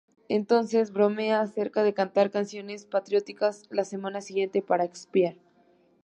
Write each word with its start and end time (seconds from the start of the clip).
Entonces 0.29 0.91
bromea 0.93 1.41
acerca 1.41 1.83
de 1.83 1.93
cantar 1.93 2.31
canciones 2.31 2.85
patrióticas 2.87 3.67
la 3.69 3.85
semana 3.85 4.21
siguiente 4.21 4.63
para 4.63 4.83
expiar. 4.83 5.35